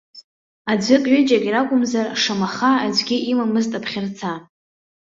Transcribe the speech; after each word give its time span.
Аӡәык, 0.71 1.03
ҩыџьак 1.11 1.43
ракәымзар, 1.53 2.07
шамаха, 2.21 2.71
аӡәгьы 2.85 3.17
имамызт 3.31 3.71
аԥхьарца. 3.77 4.31